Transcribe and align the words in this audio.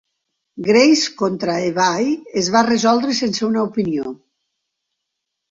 Grace 0.67 1.11
contra 1.19 1.57
eBay 1.65 2.07
es 2.41 2.49
va 2.57 2.65
resoldre 2.69 3.15
sense 3.21 3.45
una 3.51 3.63
opinió. 3.69 4.17